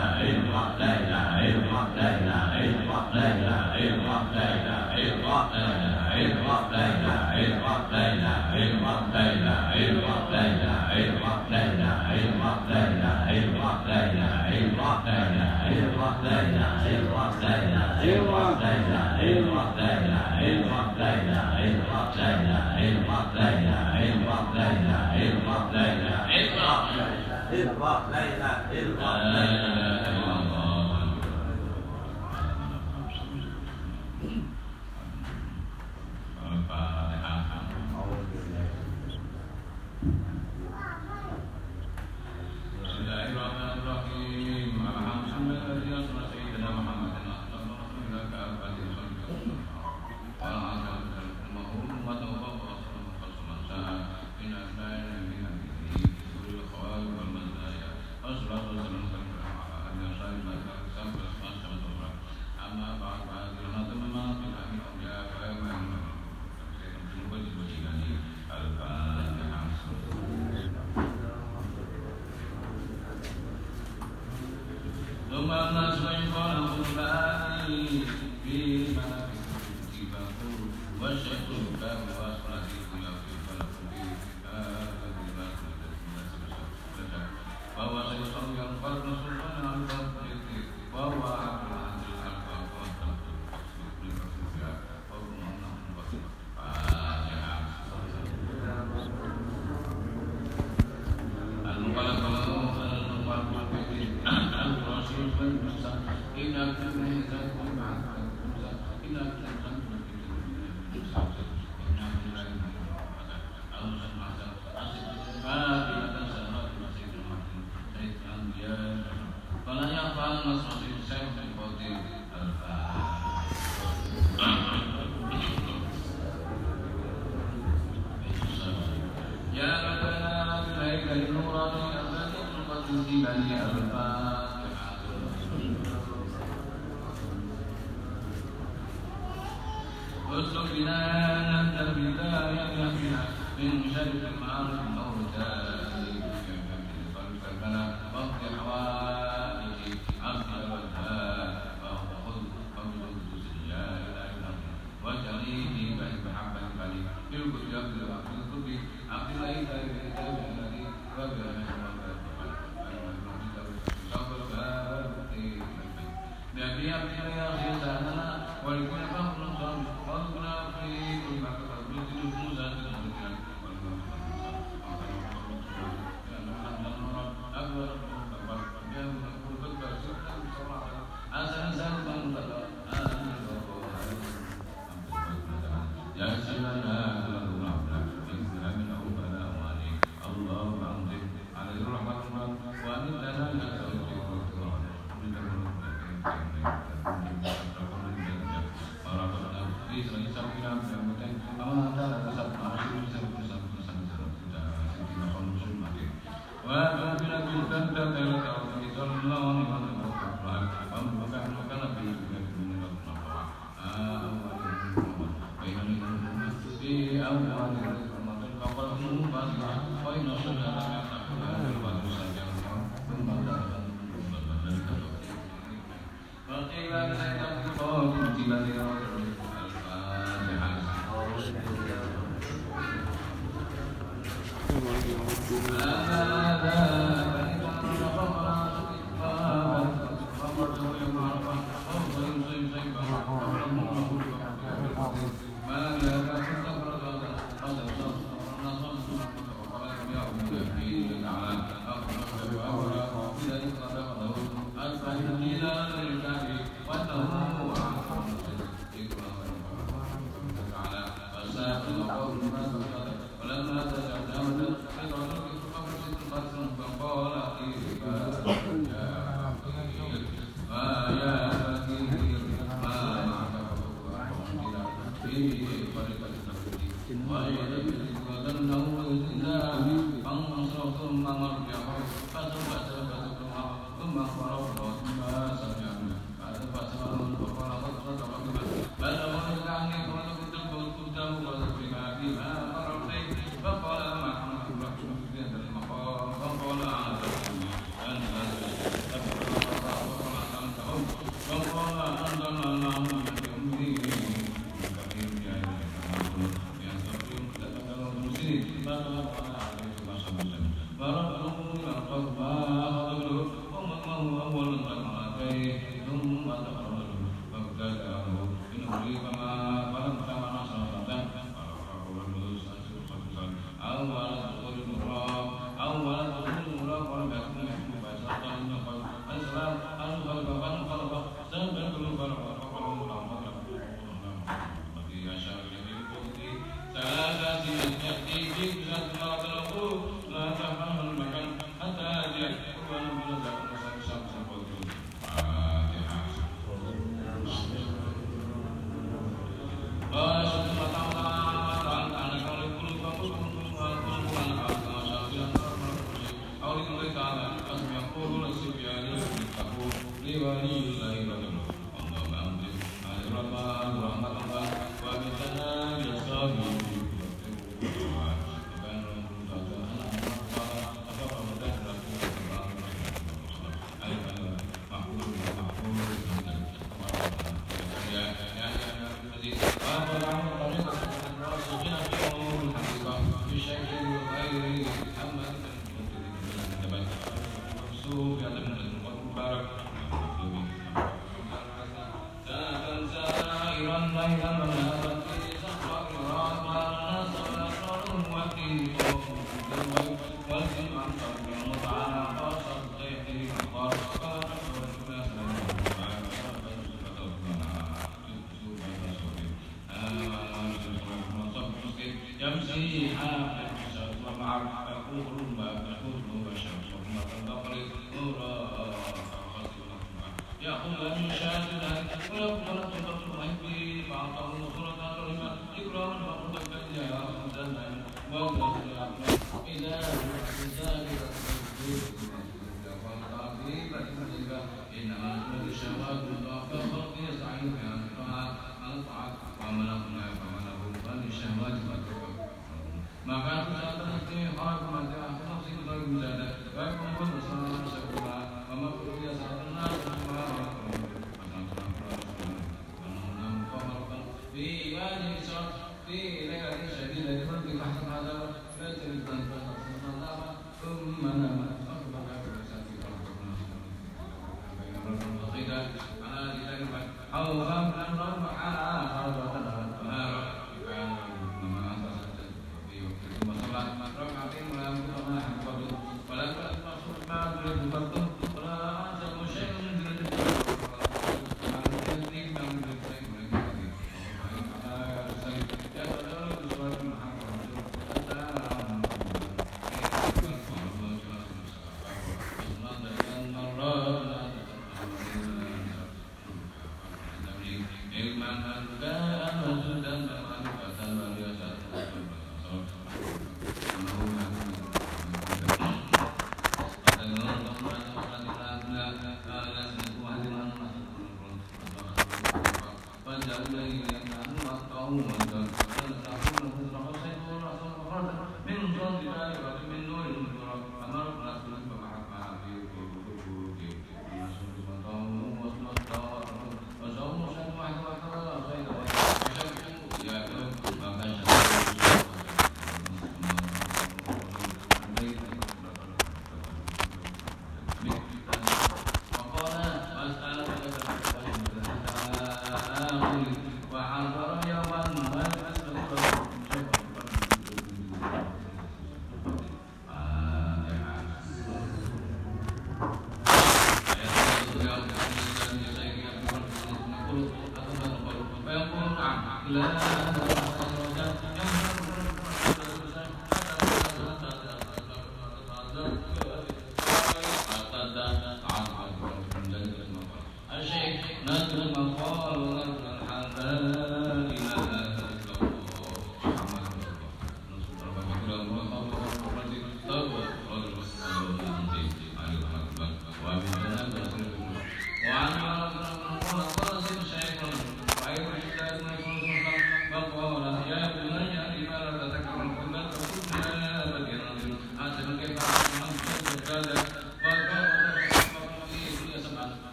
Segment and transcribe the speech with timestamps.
[18.64, 18.86] I'm
[19.20, 19.43] Amen.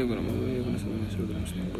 [0.00, 1.79] diagrama, diagrama, diagrama, diagrama,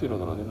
[0.00, 0.44] 水路なのね